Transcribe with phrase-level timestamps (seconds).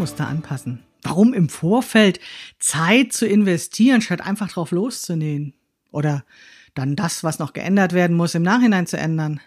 [0.00, 0.82] Schnittmuster anpassen?
[1.02, 2.20] Warum im Vorfeld
[2.58, 5.52] Zeit zu investieren, statt einfach drauf loszunähen?
[5.92, 6.24] Oder
[6.74, 9.40] dann das, was noch geändert werden muss, im Nachhinein zu ändern?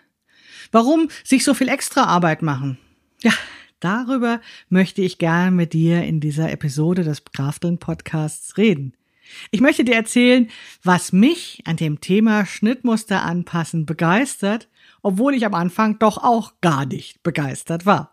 [0.71, 2.77] Warum sich so viel extra Arbeit machen?
[3.23, 3.33] Ja,
[3.79, 8.93] darüber möchte ich gern mit dir in dieser Episode des Krafteln Podcasts reden.
[9.49, 10.51] Ich möchte dir erzählen,
[10.83, 14.67] was mich an dem Thema Schnittmuster anpassen begeistert,
[15.01, 18.12] obwohl ich am Anfang doch auch gar nicht begeistert war.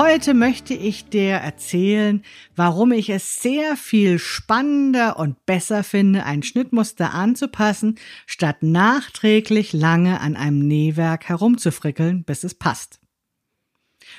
[0.00, 2.22] Heute möchte ich dir erzählen,
[2.54, 10.20] warum ich es sehr viel spannender und besser finde, ein Schnittmuster anzupassen, statt nachträglich lange
[10.20, 13.00] an einem Nähwerk herumzufrickeln, bis es passt.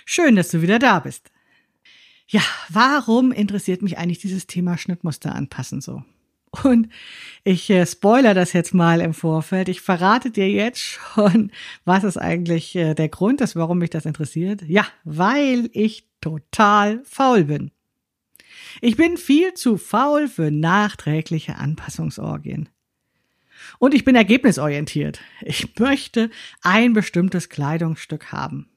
[0.04, 1.32] Schön, dass du wieder da bist.
[2.28, 6.04] Ja, warum interessiert mich eigentlich dieses Thema Schnittmuster anpassen so?
[6.64, 6.90] Und
[7.44, 9.70] ich äh, spoiler das jetzt mal im Vorfeld.
[9.70, 11.52] Ich verrate dir jetzt schon,
[11.86, 14.64] was ist eigentlich äh, der Grund ist, warum mich das interessiert.
[14.68, 17.72] Ja, weil ich total faul bin.
[18.82, 22.70] Ich bin viel zu faul für nachträgliche Anpassungsorgien.
[23.78, 25.22] Und ich bin ergebnisorientiert.
[25.42, 26.30] Ich möchte
[26.62, 28.70] ein bestimmtes Kleidungsstück haben.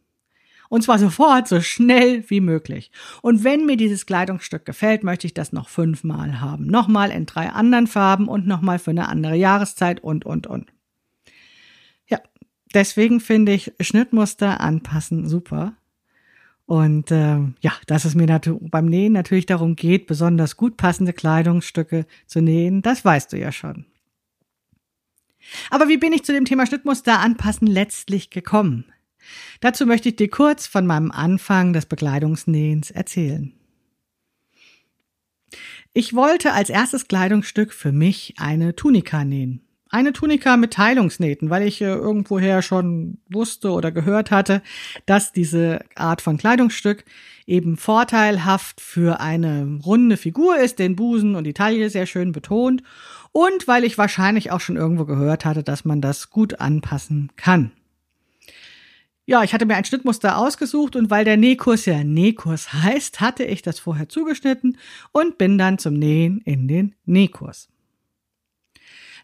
[0.73, 2.91] Und zwar sofort, so schnell wie möglich.
[3.21, 6.67] Und wenn mir dieses Kleidungsstück gefällt, möchte ich das noch fünfmal haben.
[6.67, 10.73] Nochmal in drei anderen Farben und nochmal für eine andere Jahreszeit und, und, und.
[12.07, 12.21] Ja,
[12.73, 15.75] deswegen finde ich Schnittmuster anpassen super.
[16.65, 22.07] Und äh, ja, dass es mir beim Nähen natürlich darum geht, besonders gut passende Kleidungsstücke
[22.25, 23.85] zu nähen, das weißt du ja schon.
[25.69, 28.87] Aber wie bin ich zu dem Thema Schnittmuster anpassen letztlich gekommen?
[29.61, 33.53] Dazu möchte ich dir kurz von meinem Anfang des Bekleidungsnähens erzählen.
[35.95, 39.61] Ich wollte als erstes Kleidungsstück für mich eine Tunika nähen.
[39.91, 44.63] Eine Tunika mit Teilungsnähten, weil ich äh, irgendwoher schon wusste oder gehört hatte,
[45.05, 47.05] dass diese Art von Kleidungsstück
[47.47, 52.83] eben vorteilhaft für eine runde Figur ist, den Busen und die Taille sehr schön betont
[53.33, 57.73] und weil ich wahrscheinlich auch schon irgendwo gehört hatte, dass man das gut anpassen kann.
[59.33, 63.45] Ja, ich hatte mir ein Schnittmuster ausgesucht und weil der Nähkurs ja Nähkurs heißt, hatte
[63.45, 64.77] ich das vorher zugeschnitten
[65.11, 67.71] und bin dann zum Nähen in den Nähkurs.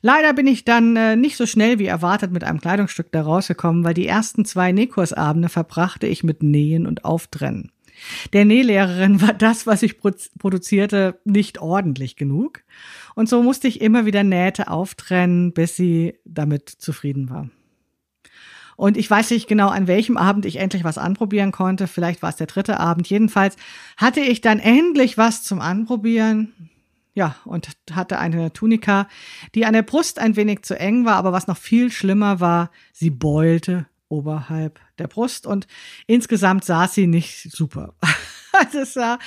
[0.01, 3.85] Leider bin ich dann äh, nicht so schnell wie erwartet mit einem Kleidungsstück da rausgekommen,
[3.85, 7.71] weil die ersten zwei Nähkursabende verbrachte ich mit Nähen und Auftrennen.
[8.33, 12.63] Der Nählehrerin war das, was ich produzierte, nicht ordentlich genug.
[13.15, 17.51] Und so musste ich immer wieder Nähte auftrennen, bis sie damit zufrieden war.
[18.79, 21.89] Und ich weiß nicht genau, an welchem Abend ich endlich was anprobieren konnte.
[21.89, 23.09] Vielleicht war es der dritte Abend.
[23.11, 23.57] Jedenfalls
[23.97, 26.71] hatte ich dann endlich was zum Anprobieren.
[27.13, 29.09] Ja, und hatte eine Tunika,
[29.57, 32.71] die an der Brust ein wenig zu eng war, aber was noch viel schlimmer war,
[32.93, 35.67] sie beulte oberhalb der Brust und
[36.07, 37.95] insgesamt sah sie nicht super.
[38.53, 39.19] Also es sah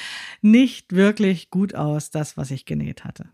[0.41, 3.29] nicht wirklich gut aus, das, was ich genäht hatte.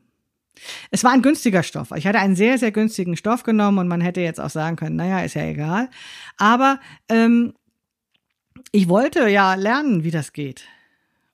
[0.91, 1.91] Es war ein günstiger Stoff.
[1.95, 4.95] Ich hatte einen sehr, sehr günstigen Stoff genommen und man hätte jetzt auch sagen können,
[4.95, 5.89] naja, ist ja egal.
[6.37, 6.79] Aber
[7.09, 7.53] ähm,
[8.71, 10.63] ich wollte ja lernen, wie das geht.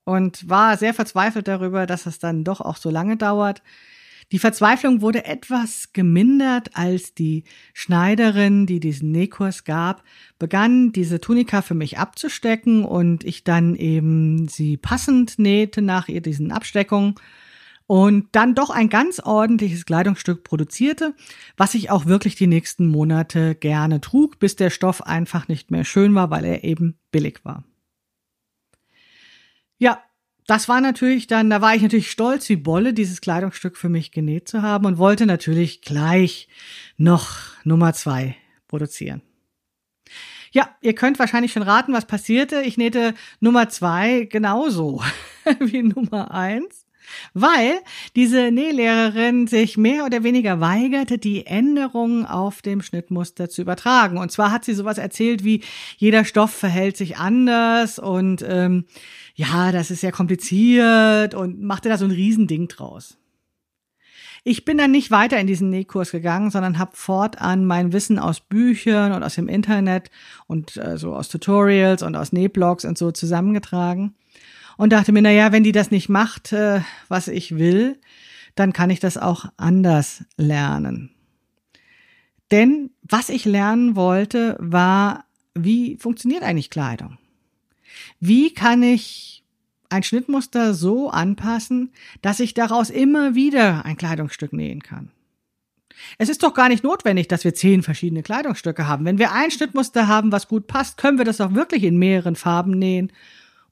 [0.05, 3.61] Und war sehr verzweifelt darüber, dass es dann doch auch so lange dauert.
[4.31, 7.43] Die Verzweiflung wurde etwas gemindert, als die
[7.73, 10.03] Schneiderin, die diesen Nähkurs gab,
[10.39, 16.21] begann, diese Tunika für mich abzustecken und ich dann eben sie passend nähte nach ihr
[16.21, 17.15] diesen Absteckungen
[17.87, 21.13] und dann doch ein ganz ordentliches Kleidungsstück produzierte,
[21.57, 25.83] was ich auch wirklich die nächsten Monate gerne trug, bis der Stoff einfach nicht mehr
[25.83, 27.63] schön war, weil er eben billig war.
[29.77, 30.01] Ja,
[30.47, 34.11] das war natürlich dann, da war ich natürlich stolz wie Bolle, dieses Kleidungsstück für mich
[34.11, 36.47] genäht zu haben und wollte natürlich gleich
[36.97, 38.35] noch Nummer zwei
[38.67, 39.21] produzieren.
[40.51, 42.61] Ja, ihr könnt wahrscheinlich schon raten, was passierte.
[42.61, 45.01] Ich nähte Nummer zwei genauso
[45.59, 46.82] wie Nummer eins
[47.33, 47.79] weil
[48.15, 54.17] diese Nählehrerin sich mehr oder weniger weigerte, die Änderungen auf dem Schnittmuster zu übertragen.
[54.17, 55.61] Und zwar hat sie sowas erzählt wie,
[55.97, 58.85] jeder Stoff verhält sich anders und ähm,
[59.35, 63.17] ja, das ist ja kompliziert und machte da so ein Riesending draus.
[64.45, 68.41] Ich bin dann nicht weiter in diesen Nähkurs gegangen, sondern habe fortan mein Wissen aus
[68.41, 70.11] Büchern und aus dem Internet
[70.47, 74.15] und äh, so aus Tutorials und aus Nähblogs und so zusammengetragen
[74.77, 77.99] und dachte mir, na ja, wenn die das nicht macht, äh, was ich will,
[78.55, 81.11] dann kann ich das auch anders lernen.
[82.51, 85.25] Denn was ich lernen wollte, war,
[85.55, 87.17] wie funktioniert eigentlich Kleidung?
[88.19, 89.33] Wie kann ich
[89.93, 91.91] ein Schnittmuster so anpassen,
[92.21, 95.11] dass ich daraus immer wieder ein Kleidungsstück nähen kann.
[96.17, 99.05] Es ist doch gar nicht notwendig, dass wir zehn verschiedene Kleidungsstücke haben.
[99.05, 102.35] Wenn wir ein Schnittmuster haben, was gut passt, können wir das auch wirklich in mehreren
[102.35, 103.11] Farben nähen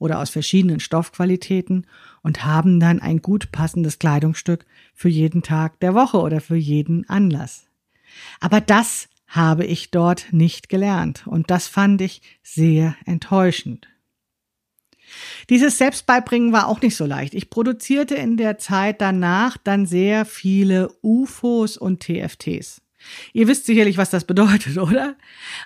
[0.01, 1.86] oder aus verschiedenen Stoffqualitäten
[2.24, 4.65] und haben dann ein gut passendes Kleidungsstück
[4.95, 7.68] für jeden Tag der Woche oder für jeden Anlass.
[8.39, 13.88] Aber das habe ich dort nicht gelernt und das fand ich sehr enttäuschend.
[15.51, 17.36] Dieses Selbstbeibringen war auch nicht so leicht.
[17.36, 22.81] Ich produzierte in der Zeit danach dann sehr viele UFOs und TFTs.
[23.33, 25.15] Ihr wisst sicherlich, was das bedeutet, oder?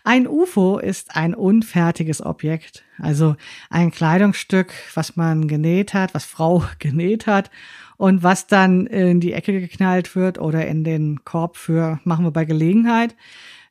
[0.04, 3.36] Ein UFO ist ein unfertiges Objekt, also
[3.70, 7.52] ein Kleidungsstück, was man genäht hat, was Frau genäht hat
[7.98, 12.32] und was dann in die Ecke geknallt wird oder in den Korb für machen wir
[12.32, 13.16] bei Gelegenheit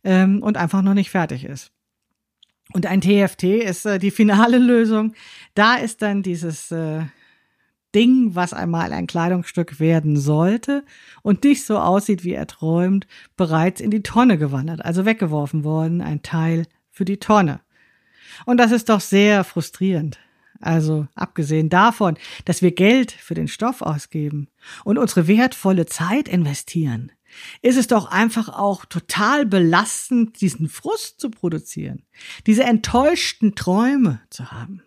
[0.02, 1.70] ähm, und einfach noch nicht fertig ist.
[2.72, 5.14] Und ein TFT ist äh, die finale Lösung.
[5.54, 7.02] Da ist dann dieses äh,
[7.94, 10.84] Ding, was einmal ein Kleidungsstück werden sollte
[11.22, 13.06] und nicht so aussieht, wie er träumt,
[13.36, 17.60] bereits in die Tonne gewandert, also weggeworfen worden, ein Teil für die Tonne.
[18.46, 20.18] Und das ist doch sehr frustrierend.
[20.60, 24.48] Also abgesehen davon, dass wir Geld für den Stoff ausgeben
[24.84, 27.12] und unsere wertvolle Zeit investieren,
[27.62, 32.04] ist es doch einfach auch total belastend, diesen Frust zu produzieren,
[32.46, 34.82] diese enttäuschten Träume zu haben.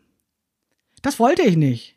[1.01, 1.97] Das wollte ich nicht.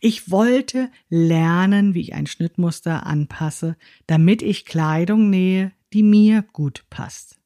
[0.00, 6.84] Ich wollte lernen, wie ich ein Schnittmuster anpasse, damit ich Kleidung nähe, die mir gut
[6.90, 7.38] passt.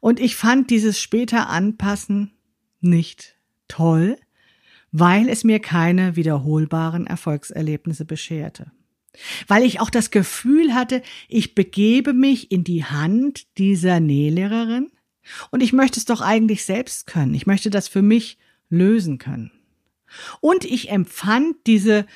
[0.00, 2.32] Und ich fand dieses später Anpassen
[2.80, 3.36] nicht
[3.68, 4.16] toll,
[4.92, 8.72] weil es mir keine wiederholbaren Erfolgserlebnisse bescherte
[9.48, 14.90] weil ich auch das Gefühl hatte, ich begebe mich in die Hand dieser Nählehrerin
[15.50, 17.34] und ich möchte es doch eigentlich selbst können.
[17.34, 19.50] Ich möchte das für mich lösen können.
[20.40, 22.06] Und ich empfand diese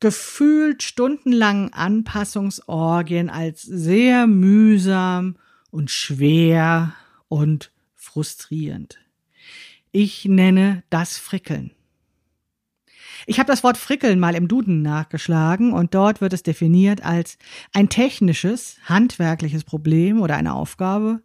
[0.00, 5.36] gefühlt stundenlangen Anpassungsorgien als sehr mühsam
[5.70, 6.94] und schwer
[7.28, 8.98] und frustrierend.
[9.92, 11.72] Ich nenne das Frickeln.
[13.26, 17.36] Ich habe das Wort frickeln mal im Duden nachgeschlagen und dort wird es definiert als
[17.72, 21.22] ein technisches, handwerkliches Problem oder eine Aufgabe,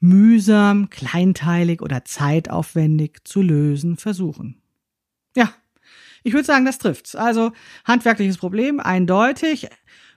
[0.00, 4.62] mühsam, kleinteilig oder zeitaufwendig zu lösen versuchen.
[5.36, 5.52] Ja,
[6.24, 7.14] ich würde sagen, das trifft's.
[7.14, 7.52] Also
[7.84, 9.68] handwerkliches Problem eindeutig,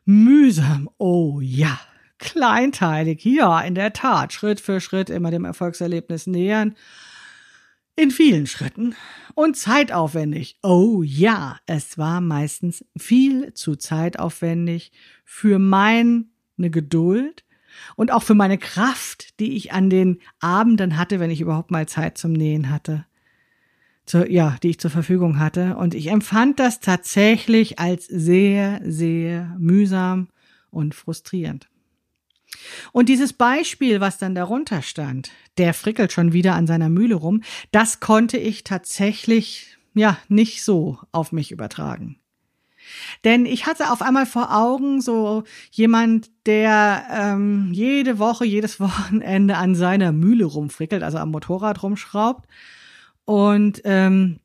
[0.06, 1.80] mühsam, oh ja,
[2.18, 6.76] kleinteilig, ja, in der Tat, Schritt für Schritt immer dem Erfolgserlebnis nähern
[7.96, 8.96] in vielen Schritten
[9.36, 10.58] und zeitaufwendig.
[10.64, 14.94] Oh ja, es war meistens viel zu zeitaufwendig
[15.26, 16.26] für meine
[16.58, 17.44] Geduld
[17.98, 21.88] und auch für meine Kraft, die ich an den Abenden hatte, wenn ich überhaupt mal
[21.88, 23.06] Zeit zum Nähen hatte.
[24.10, 25.78] Zu, ja, die ich zur Verfügung hatte.
[25.78, 30.30] Und ich empfand das tatsächlich als sehr, sehr mühsam
[30.72, 31.70] und frustrierend.
[32.92, 37.44] Und dieses Beispiel, was dann darunter stand, der frickelt schon wieder an seiner Mühle rum,
[37.72, 42.18] das konnte ich tatsächlich, ja, nicht so auf mich übertragen.
[43.24, 49.58] Denn ich hatte auf einmal vor Augen so jemand, der ähm, jede Woche, jedes Wochenende
[49.58, 52.50] an seiner Mühle rumfrickelt, also am Motorrad rumschraubt.
[53.30, 54.40] Und ähm,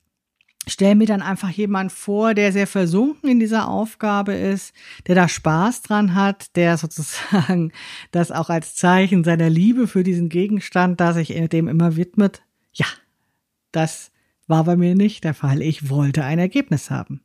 [0.67, 4.75] stell mir dann einfach jemand vor, der sehr versunken in dieser Aufgabe ist,
[5.07, 7.73] der da Spaß dran hat, der sozusagen
[8.11, 12.43] das auch als Zeichen seiner Liebe für diesen Gegenstand, da sich dem immer widmet.
[12.75, 12.85] Ja,
[13.73, 14.13] das
[14.49, 15.63] war bei mir nicht der Fall.
[15.63, 17.23] Ich wollte ein Ergebnis haben.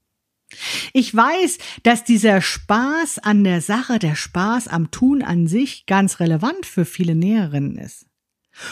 [0.94, 6.22] Ich weiß, dass dieser Spaß an der Sache, der Spaß am Tun an sich ganz
[6.22, 8.09] relevant für viele Näherinnen ist.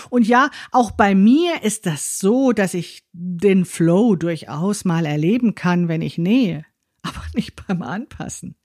[0.10, 5.56] Und ja, auch bei mir ist das so, dass ich den Flow durchaus mal erleben
[5.56, 6.66] kann, wenn ich nähe,
[7.02, 8.56] aber nicht beim Anpassen.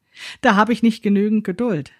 [0.40, 1.92] Da habe ich nicht genügend Geduld.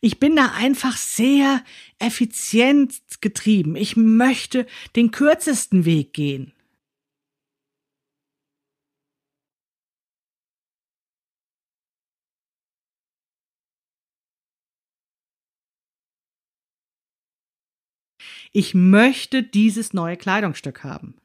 [0.00, 1.62] Ich bin da einfach sehr
[1.98, 3.76] effizient getrieben.
[3.76, 6.52] Ich möchte den kürzesten Weg gehen.
[18.58, 21.16] Ich möchte dieses neue Kleidungsstück haben.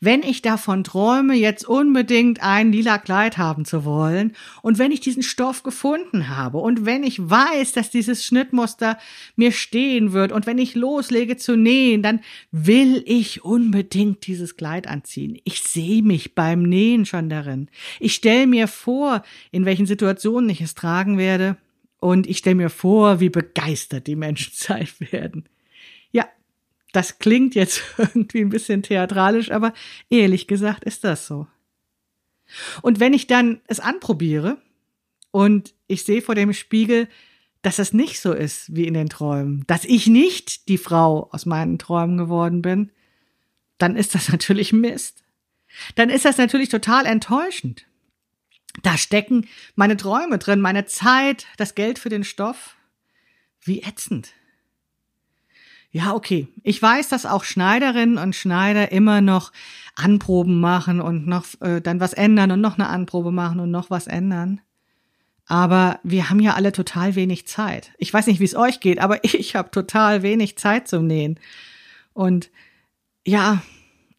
[0.00, 4.32] Wenn ich davon träume, jetzt unbedingt ein lila Kleid haben zu wollen
[4.62, 8.98] und wenn ich diesen Stoff gefunden habe und wenn ich weiß, dass dieses Schnittmuster
[9.36, 12.18] mir stehen wird und wenn ich loslege zu nähen, dann
[12.50, 15.38] will ich unbedingt dieses Kleid anziehen.
[15.44, 17.68] Ich sehe mich beim Nähen schon darin.
[18.00, 21.58] Ich stelle mir vor, in welchen Situationen ich es tragen werde
[22.00, 25.48] und ich stelle mir vor, wie begeistert die Menschen sein werden.
[26.96, 29.74] Das klingt jetzt irgendwie ein bisschen theatralisch, aber
[30.08, 31.46] ehrlich gesagt ist das so.
[32.80, 34.56] Und wenn ich dann es anprobiere
[35.30, 37.06] und ich sehe vor dem Spiegel,
[37.60, 41.44] dass es nicht so ist wie in den Träumen, dass ich nicht die Frau aus
[41.44, 42.90] meinen Träumen geworden bin,
[43.76, 45.22] dann ist das natürlich Mist.
[45.96, 47.84] Dann ist das natürlich total enttäuschend.
[48.82, 52.74] Da stecken meine Träume drin, meine Zeit, das Geld für den Stoff.
[53.60, 54.32] Wie ätzend.
[55.90, 56.48] Ja, okay.
[56.62, 59.52] Ich weiß, dass auch Schneiderinnen und Schneider immer noch
[59.94, 63.90] Anproben machen und noch äh, dann was ändern und noch eine Anprobe machen und noch
[63.90, 64.60] was ändern.
[65.46, 67.92] Aber wir haben ja alle total wenig Zeit.
[67.98, 71.38] Ich weiß nicht, wie es euch geht, aber ich habe total wenig Zeit zum Nähen.
[72.12, 72.50] Und
[73.24, 73.62] ja,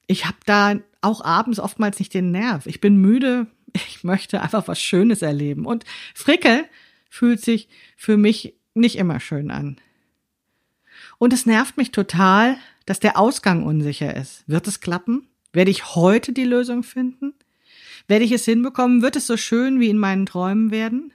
[0.08, 2.66] ich habe da auch abends oftmals nicht den Nerv.
[2.66, 3.48] Ich bin müde.
[3.74, 5.66] Ich möchte einfach was Schönes erleben.
[5.66, 5.84] Und
[6.16, 6.66] Frickel
[7.10, 9.78] fühlt sich für mich nicht immer schön an.
[11.18, 14.44] Und es nervt mich total, dass der Ausgang unsicher ist.
[14.48, 15.28] Wird es klappen?
[15.52, 17.34] Werde ich heute die Lösung finden?
[18.08, 19.02] Werde ich es hinbekommen?
[19.02, 21.12] Wird es so schön wie in meinen Träumen werden?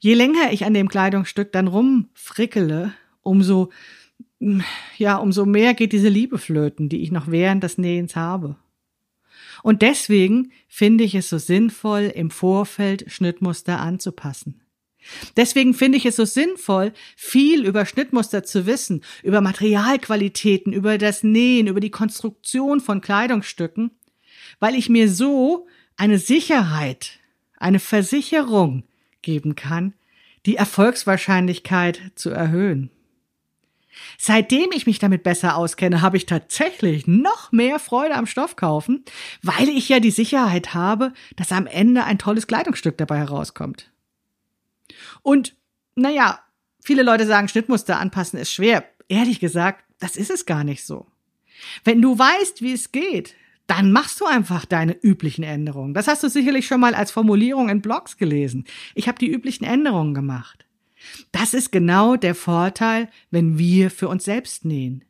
[0.00, 3.70] Je länger ich an dem Kleidungsstück dann rumfrickele, umso,
[4.96, 8.56] ja, umso mehr geht diese Liebe flöten, die ich noch während des Nähens habe.
[9.62, 14.60] Und deswegen finde ich es so sinnvoll, im Vorfeld Schnittmuster anzupassen.
[15.36, 21.22] Deswegen finde ich es so sinnvoll, viel über Schnittmuster zu wissen, über Materialqualitäten, über das
[21.22, 23.92] Nähen, über die Konstruktion von Kleidungsstücken,
[24.60, 27.20] weil ich mir so eine Sicherheit,
[27.56, 28.84] eine Versicherung
[29.22, 29.94] geben kann,
[30.46, 32.90] die Erfolgswahrscheinlichkeit zu erhöhen.
[34.16, 39.04] Seitdem ich mich damit besser auskenne, habe ich tatsächlich noch mehr Freude am Stoff kaufen,
[39.42, 43.90] weil ich ja die Sicherheit habe, dass am Ende ein tolles Kleidungsstück dabei herauskommt.
[45.22, 45.56] Und
[45.94, 46.40] naja,
[46.82, 48.84] viele Leute sagen, Schnittmuster anpassen ist schwer.
[49.08, 51.06] Ehrlich gesagt, das ist es gar nicht so.
[51.84, 53.34] Wenn du weißt, wie es geht,
[53.66, 55.92] dann machst du einfach deine üblichen Änderungen.
[55.92, 58.64] Das hast du sicherlich schon mal als Formulierung in Blogs gelesen.
[58.94, 60.64] Ich habe die üblichen Änderungen gemacht.
[61.32, 65.04] Das ist genau der Vorteil, wenn wir für uns selbst nähen.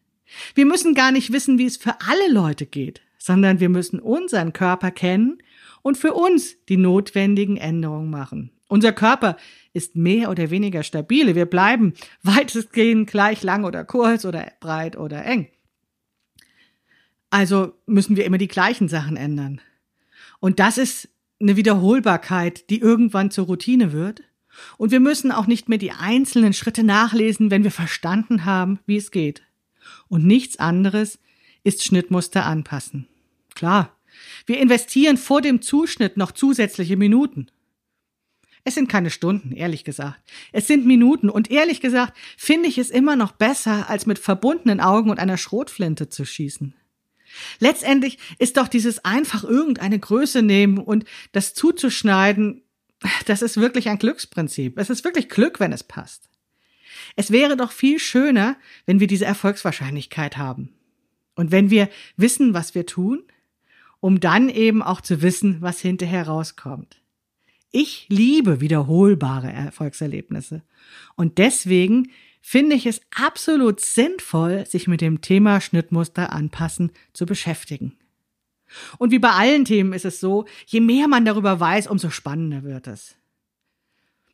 [0.54, 4.52] Wir müssen gar nicht wissen, wie es für alle Leute geht, sondern wir müssen unseren
[4.52, 5.38] Körper kennen
[5.82, 8.50] und für uns die notwendigen Änderungen machen.
[8.68, 9.36] Unser Körper
[9.72, 11.34] ist mehr oder weniger stabile.
[11.34, 15.48] Wir bleiben weitestgehend gleich lang oder kurz oder breit oder eng.
[17.30, 19.60] Also müssen wir immer die gleichen Sachen ändern.
[20.40, 21.08] Und das ist
[21.40, 24.22] eine Wiederholbarkeit, die irgendwann zur Routine wird.
[24.76, 28.96] Und wir müssen auch nicht mehr die einzelnen Schritte nachlesen, wenn wir verstanden haben, wie
[28.96, 29.42] es geht.
[30.08, 31.18] Und nichts anderes
[31.62, 33.06] ist Schnittmuster anpassen.
[33.54, 33.96] Klar,
[34.46, 37.48] wir investieren vor dem Zuschnitt noch zusätzliche Minuten.
[38.64, 40.20] Es sind keine Stunden, ehrlich gesagt.
[40.52, 44.80] Es sind Minuten und ehrlich gesagt finde ich es immer noch besser, als mit verbundenen
[44.80, 46.74] Augen und einer Schrotflinte zu schießen.
[47.60, 52.62] Letztendlich ist doch dieses einfach irgendeine Größe nehmen und das zuzuschneiden,
[53.26, 54.78] das ist wirklich ein Glücksprinzip.
[54.78, 56.28] Es ist wirklich Glück, wenn es passt.
[57.16, 60.72] Es wäre doch viel schöner, wenn wir diese Erfolgswahrscheinlichkeit haben.
[61.34, 63.22] Und wenn wir wissen, was wir tun,
[64.00, 67.00] um dann eben auch zu wissen, was hinterher rauskommt.
[67.70, 70.62] Ich liebe wiederholbare Erfolgserlebnisse.
[71.16, 72.10] Und deswegen
[72.40, 77.98] finde ich es absolut sinnvoll, sich mit dem Thema Schnittmuster anpassen zu beschäftigen.
[78.98, 82.62] Und wie bei allen Themen ist es so, je mehr man darüber weiß, umso spannender
[82.62, 83.16] wird es.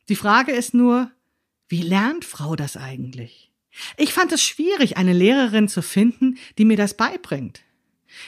[0.07, 1.11] Die Frage ist nur,
[1.67, 3.51] wie lernt Frau das eigentlich?
[3.97, 7.64] Ich fand es schwierig, eine Lehrerin zu finden, die mir das beibringt.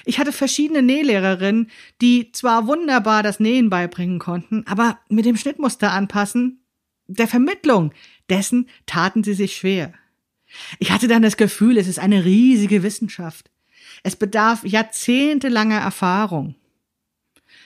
[0.05, 1.69] Ich hatte verschiedene Nählehrerinnen,
[2.01, 6.61] die zwar wunderbar das Nähen beibringen konnten, aber mit dem Schnittmuster anpassen,
[7.07, 7.93] der Vermittlung
[8.29, 9.93] dessen taten sie sich schwer.
[10.79, 13.49] Ich hatte dann das Gefühl, es ist eine riesige Wissenschaft.
[14.03, 16.55] Es bedarf jahrzehntelanger Erfahrung.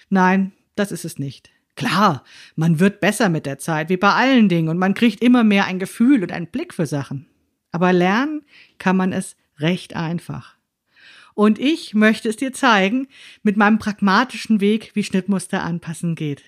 [0.10, 1.50] Nein, das ist es nicht.
[1.76, 2.24] Klar,
[2.56, 5.66] man wird besser mit der Zeit, wie bei allen Dingen, und man kriegt immer mehr
[5.66, 7.28] ein Gefühl und einen Blick für Sachen.
[7.72, 8.44] Aber lernen
[8.78, 10.58] kann man es recht einfach.
[11.34, 13.08] Und ich möchte es dir zeigen
[13.44, 16.44] mit meinem pragmatischen Weg, wie Schnittmuster anpassen geht.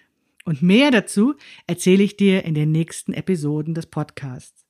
[0.45, 1.35] Und mehr dazu
[1.67, 4.65] erzähle ich dir in den nächsten Episoden des Podcasts.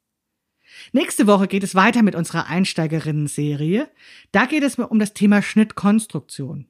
[0.92, 3.90] Nächste Woche geht es weiter mit unserer Einsteigerinnen-Serie.
[4.32, 6.68] Da geht es um das Thema Schnittkonstruktion.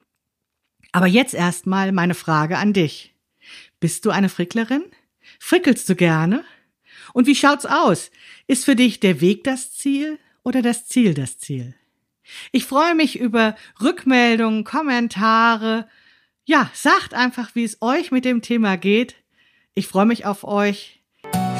[0.91, 3.13] Aber jetzt erstmal meine Frage an dich.
[3.79, 4.83] Bist du eine Fricklerin?
[5.39, 6.43] Frickelst du gerne?
[7.13, 8.11] Und wie schaut's aus?
[8.47, 11.73] Ist für dich der Weg das Ziel oder das Ziel das Ziel?
[12.51, 15.87] Ich freue mich über Rückmeldungen, Kommentare.
[16.45, 19.15] Ja, sagt einfach, wie es euch mit dem Thema geht.
[19.75, 21.03] Ich freue mich auf euch.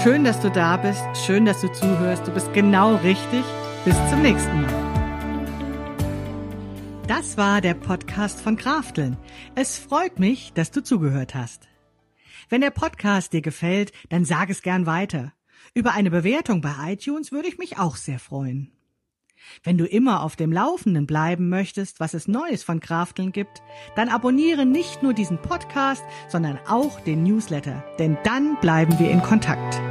[0.04, 1.04] Schön, dass du da bist.
[1.26, 2.28] Schön, dass du zuhörst.
[2.28, 3.44] Du bist genau richtig.
[3.86, 4.94] Bis zum nächsten Mal.
[7.08, 9.18] Das war der Podcast von Krafteln.
[9.56, 11.68] Es freut mich, dass du zugehört hast.
[12.50, 15.34] Wenn der Podcast dir gefällt, dann sag es gern weiter.
[15.74, 18.72] Über eine Bewertung bei iTunes würde ich mich auch sehr freuen.
[19.64, 23.62] Wenn du immer auf dem Laufenden bleiben möchtest, was es Neues von Krafteln gibt,
[23.96, 29.22] dann abonniere nicht nur diesen Podcast, sondern auch den Newsletter, denn dann bleiben wir in
[29.22, 29.82] Kontakt.